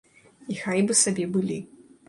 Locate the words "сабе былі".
1.03-1.59